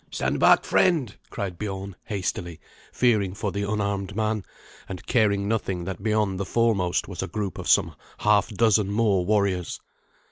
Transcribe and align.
"Stand 0.09 0.39
back, 0.39 0.65
friend," 0.65 1.15
cried 1.29 1.59
Biorn 1.59 1.95
hastily, 2.05 2.59
fearing 2.91 3.35
for 3.35 3.51
the 3.51 3.61
unarmed 3.71 4.15
man, 4.15 4.43
and 4.89 5.05
caring 5.05 5.47
nothing 5.47 5.83
that 5.83 6.01
beyond 6.01 6.39
the 6.39 6.43
foremost 6.45 7.07
was 7.07 7.21
a 7.21 7.27
group 7.27 7.59
of 7.59 7.69
some 7.69 7.95
half 8.17 8.47
dozen 8.49 8.89
more 8.91 9.23
warriors. 9.27 9.79